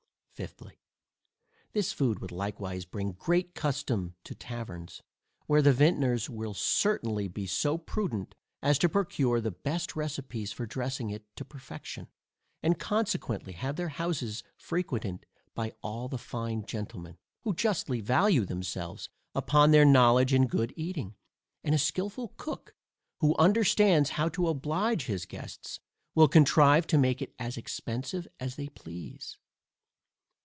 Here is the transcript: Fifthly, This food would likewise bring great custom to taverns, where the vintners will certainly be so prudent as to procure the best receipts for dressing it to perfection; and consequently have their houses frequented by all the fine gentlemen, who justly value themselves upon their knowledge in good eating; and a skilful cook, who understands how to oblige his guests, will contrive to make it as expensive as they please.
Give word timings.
Fifthly, 0.33 0.81
This 1.73 1.93
food 1.93 2.17
would 2.17 2.31
likewise 2.31 2.83
bring 2.85 3.11
great 3.11 3.53
custom 3.53 4.15
to 4.23 4.33
taverns, 4.33 5.03
where 5.45 5.61
the 5.61 5.71
vintners 5.71 6.31
will 6.31 6.55
certainly 6.55 7.27
be 7.27 7.45
so 7.45 7.77
prudent 7.77 8.33
as 8.59 8.79
to 8.79 8.89
procure 8.89 9.39
the 9.39 9.51
best 9.51 9.95
receipts 9.95 10.51
for 10.51 10.65
dressing 10.65 11.11
it 11.11 11.27
to 11.35 11.45
perfection; 11.45 12.07
and 12.63 12.79
consequently 12.79 13.53
have 13.53 13.75
their 13.75 13.89
houses 13.89 14.41
frequented 14.57 15.27
by 15.53 15.73
all 15.83 16.07
the 16.07 16.17
fine 16.17 16.65
gentlemen, 16.65 17.19
who 17.43 17.53
justly 17.53 18.01
value 18.01 18.43
themselves 18.43 19.09
upon 19.35 19.69
their 19.69 19.85
knowledge 19.85 20.33
in 20.33 20.47
good 20.47 20.73
eating; 20.75 21.13
and 21.63 21.75
a 21.75 21.77
skilful 21.77 22.29
cook, 22.37 22.73
who 23.19 23.35
understands 23.37 24.09
how 24.11 24.27
to 24.27 24.47
oblige 24.47 25.05
his 25.05 25.27
guests, 25.27 25.79
will 26.15 26.27
contrive 26.27 26.87
to 26.87 26.97
make 26.97 27.21
it 27.21 27.35
as 27.37 27.57
expensive 27.57 28.27
as 28.39 28.55
they 28.55 28.69
please. 28.69 29.37